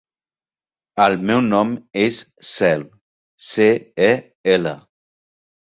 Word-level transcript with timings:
El 1.05 1.17
meu 1.31 1.43
nom 1.49 1.75
és 2.05 2.17
Cel: 2.53 2.87
ce, 3.51 3.71
e, 4.09 4.11
ela. 4.59 4.77